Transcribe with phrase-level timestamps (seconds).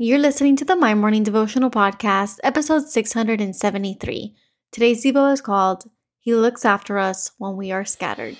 [0.00, 4.36] You're listening to the My Morning Devotional Podcast, episode 673.
[4.70, 5.90] Today's Devo is called
[6.20, 8.36] He Looks After Us When We Are Scattered.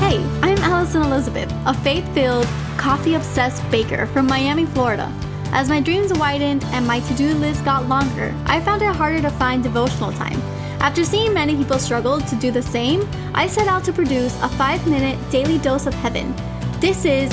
[0.00, 5.08] Hey, I'm Alison Elizabeth, a faith filled, coffee obsessed baker from Miami, Florida.
[5.52, 9.22] As my dreams widened and my to do list got longer, I found it harder
[9.22, 10.42] to find devotional time.
[10.80, 14.48] After seeing many people struggle to do the same, I set out to produce a
[14.48, 16.34] five minute daily dose of heaven.
[16.80, 17.32] This is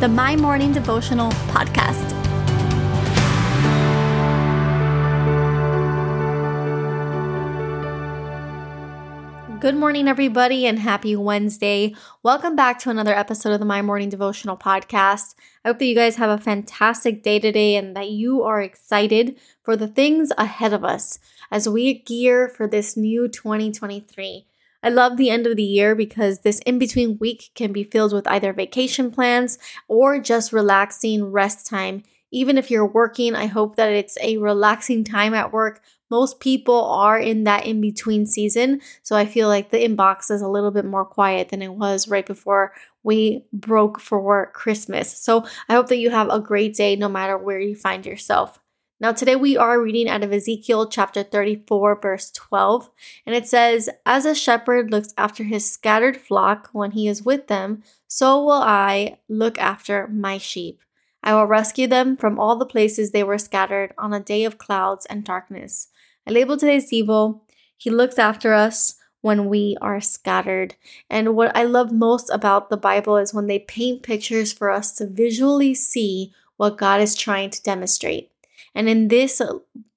[0.00, 2.10] the My Morning Devotional Podcast.
[9.58, 11.94] Good morning, everybody, and happy Wednesday.
[12.22, 15.34] Welcome back to another episode of the My Morning Devotional Podcast.
[15.64, 19.38] I hope that you guys have a fantastic day today and that you are excited
[19.62, 21.18] for the things ahead of us
[21.50, 24.46] as we gear for this new 2023.
[24.82, 28.12] I love the end of the year because this in between week can be filled
[28.12, 29.58] with either vacation plans
[29.88, 32.02] or just relaxing rest time.
[32.30, 35.80] Even if you're working, I hope that it's a relaxing time at work.
[36.10, 38.80] Most people are in that in between season.
[39.02, 42.08] So I feel like the inbox is a little bit more quiet than it was
[42.08, 45.16] right before we broke for Christmas.
[45.16, 48.60] So I hope that you have a great day no matter where you find yourself.
[48.98, 52.88] Now, today we are reading out of Ezekiel chapter 34, verse 12,
[53.26, 57.46] and it says, As a shepherd looks after his scattered flock when he is with
[57.48, 60.80] them, so will I look after my sheep.
[61.22, 64.56] I will rescue them from all the places they were scattered on a day of
[64.56, 65.88] clouds and darkness.
[66.26, 67.42] I label today's Devo.
[67.76, 70.74] He looks after us when we are scattered.
[71.10, 74.94] And what I love most about the Bible is when they paint pictures for us
[74.94, 78.30] to visually see what God is trying to demonstrate.
[78.76, 79.40] And in this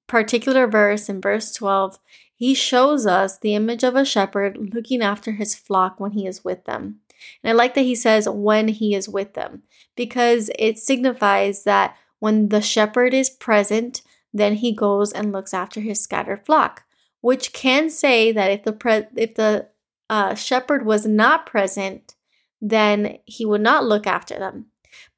[0.06, 1.98] particular verse, in verse 12,
[2.34, 6.42] he shows us the image of a shepherd looking after his flock when he is
[6.42, 7.00] with them.
[7.44, 9.64] And I like that he says when he is with them
[9.94, 14.00] because it signifies that when the shepherd is present,
[14.32, 16.84] then he goes and looks after his scattered flock,
[17.20, 19.68] which can say that if the pre- if the
[20.08, 22.14] uh, shepherd was not present,
[22.62, 24.66] then he would not look after them.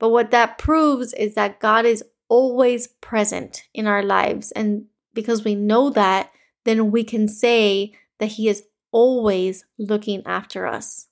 [0.01, 4.53] But what that proves is that God is always present in our lives.
[4.53, 6.33] And because we know that,
[6.65, 11.09] then we can say that He is always looking after us.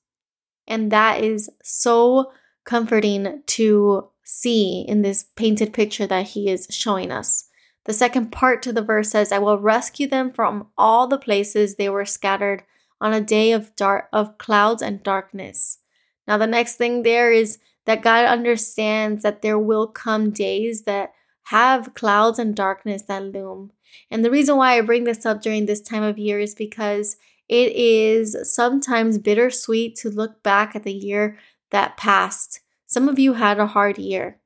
[0.66, 2.32] And that is so
[2.64, 7.50] comforting to see in this painted picture that He is showing us.
[7.84, 11.74] The second part to the verse says, I will rescue them from all the places
[11.74, 12.62] they were scattered
[12.98, 15.80] on a day of dark of clouds and darkness.
[16.26, 17.58] Now the next thing there is
[17.90, 21.12] that God understands that there will come days that
[21.46, 23.72] have clouds and darkness that loom.
[24.12, 27.16] And the reason why I bring this up during this time of year is because
[27.48, 31.36] it is sometimes bittersweet to look back at the year
[31.72, 32.60] that passed.
[32.86, 34.38] Some of you had a hard year.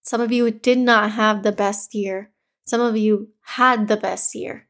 [0.00, 2.30] Some of you did not have the best year.
[2.64, 4.66] Some of you had the best year.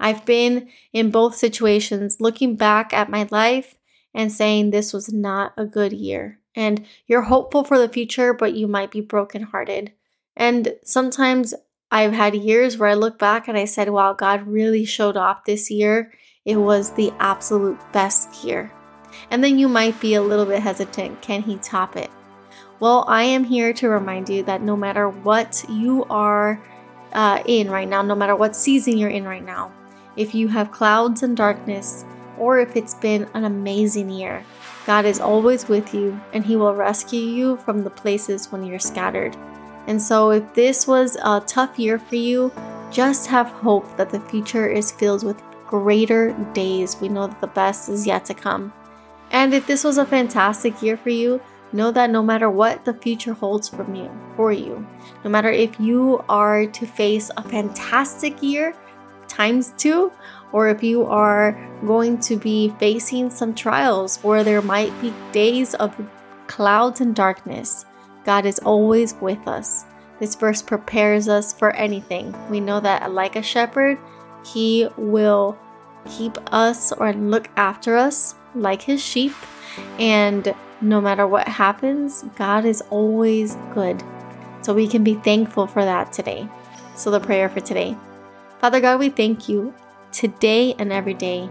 [0.00, 3.76] I've been in both situations looking back at my life
[4.14, 8.54] and saying this was not a good year and you're hopeful for the future, but
[8.54, 9.92] you might be brokenhearted.
[10.36, 11.54] And sometimes
[11.90, 15.44] I've had years where I look back and I said, wow, God really showed off
[15.44, 16.12] this year.
[16.44, 18.72] It was the absolute best year.
[19.30, 22.10] And then you might be a little bit hesitant can he top it?
[22.80, 26.60] Well, I am here to remind you that no matter what you are
[27.12, 29.72] uh, in right now, no matter what season you're in right now,
[30.16, 32.04] if you have clouds and darkness,
[32.42, 34.44] or if it's been an amazing year,
[34.84, 38.80] God is always with you and He will rescue you from the places when you're
[38.80, 39.36] scattered.
[39.86, 42.52] And so, if this was a tough year for you,
[42.90, 47.00] just have hope that the future is filled with greater days.
[47.00, 48.72] We know that the best is yet to come.
[49.30, 51.40] And if this was a fantastic year for you,
[51.72, 54.84] know that no matter what the future holds from you, for you,
[55.24, 58.74] no matter if you are to face a fantastic year
[59.32, 60.12] times two,
[60.52, 61.52] or if you are
[61.86, 65.96] going to be facing some trials where there might be days of
[66.46, 67.86] clouds and darkness,
[68.24, 69.86] God is always with us.
[70.20, 72.34] This verse prepares us for anything.
[72.50, 73.98] We know that, like a shepherd,
[74.44, 75.58] He will
[76.06, 79.32] keep us or look after us like His sheep.
[79.98, 84.02] And no matter what happens, God is always good.
[84.60, 86.46] So we can be thankful for that today.
[86.94, 87.96] So, the prayer for today
[88.62, 89.74] Father God, we thank you
[90.12, 91.50] today and every day,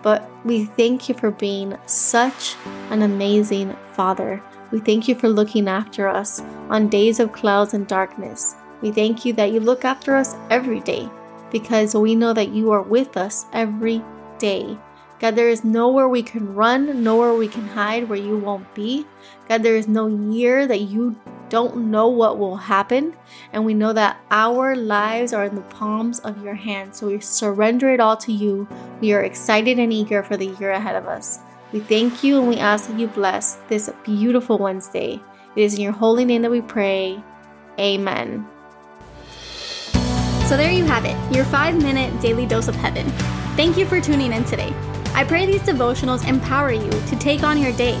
[0.00, 2.54] but we thank you for being such
[2.90, 4.40] an amazing Father.
[4.70, 8.54] We thank you for looking after us on days of clouds and darkness.
[8.80, 11.10] We thank you that you look after us every day
[11.50, 14.00] because we know that you are with us every
[14.38, 14.78] day.
[15.18, 19.04] God, there is nowhere we can run, nowhere we can hide where you won't be.
[19.48, 21.16] God, there is no year that you
[21.52, 23.14] don't know what will happen,
[23.52, 26.96] and we know that our lives are in the palms of your hands.
[26.98, 28.66] So we surrender it all to you.
[29.02, 31.40] We are excited and eager for the year ahead of us.
[31.70, 35.20] We thank you and we ask that you bless this beautiful Wednesday.
[35.54, 37.22] It is in your holy name that we pray.
[37.78, 38.46] Amen.
[40.46, 43.06] So there you have it, your five minute daily dose of heaven.
[43.56, 44.72] Thank you for tuning in today.
[45.12, 48.00] I pray these devotionals empower you to take on your day.